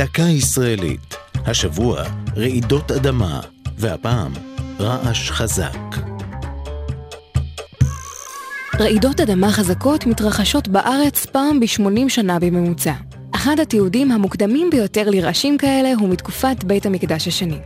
[0.00, 1.16] דקה ישראלית.
[1.46, 2.02] השבוע
[2.36, 3.40] רעידות אדמה,
[3.78, 4.32] והפעם
[4.80, 5.78] רעש חזק.
[8.80, 12.92] רעידות אדמה חזקות מתרחשות בארץ פעם ב-80 שנה בממוצע.
[13.34, 17.58] אחד התיעודים המוקדמים ביותר לרעשים כאלה הוא מתקופת בית המקדש השני.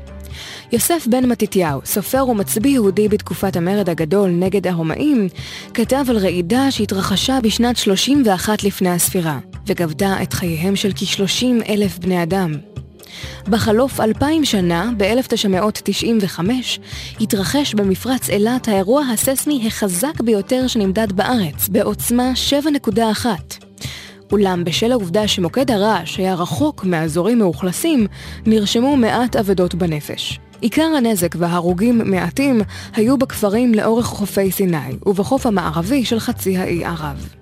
[0.72, 5.28] יוסף בן מתתיהו, סופר ומצביא יהודי בתקופת המרד הגדול נגד הרומאים,
[5.74, 12.22] כתב על רעידה שהתרחשה בשנת 31 לפני הספירה, וגבתה את חייהם של כ-30 אלף בני
[12.22, 12.52] אדם.
[13.48, 16.40] בחלוף אלפיים שנה, ב-1995,
[17.20, 22.32] התרחש במפרץ אילת האירוע הססמי החזק ביותר שנמדד בארץ, בעוצמה
[22.86, 23.26] 7.1.
[24.32, 28.06] אולם בשל העובדה שמוקד הרעש היה רחוק מאזורים מאוכלסים,
[28.46, 30.39] נרשמו מעט אבדות בנפש.
[30.61, 32.61] עיקר הנזק וההרוגים מעטים
[32.94, 37.34] היו בכפרים לאורך חופי סיני ובחוף המערבי של חצי האי ערב.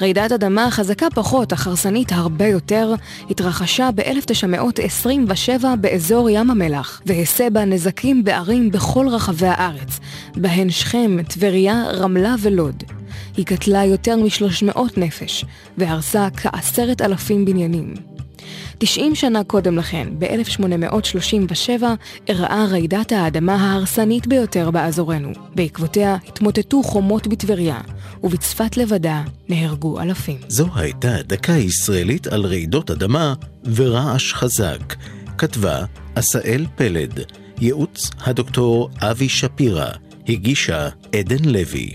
[0.00, 2.94] רעידת אדמה חזקה פחות, אך הרסנית הרבה יותר,
[3.30, 10.00] התרחשה ב-1927 באזור ים המלח, והסבה נזקים בערים בכל רחבי הארץ,
[10.36, 12.82] בהן שכם, טבריה, רמלה ולוד.
[13.36, 15.44] היא קטלה יותר מ-300 נפש,
[15.78, 17.94] והרסה כעשרת אלפים בניינים.
[18.78, 21.82] 90 שנה קודם לכן, ב-1837,
[22.28, 25.32] אירעה רעידת האדמה ההרסנית ביותר באזורנו.
[25.54, 27.80] בעקבותיה התמוטטו חומות בטבריה,
[28.22, 30.38] ובצפת לבדה נהרגו אלפים.
[30.48, 33.34] זו הייתה דקה ישראלית על רעידות אדמה
[33.74, 34.94] ורעש חזק.
[35.38, 37.20] כתבה עשאל פלד,
[37.60, 39.90] ייעוץ הדוקטור אבי שפירא,
[40.28, 41.94] הגישה עדן לוי.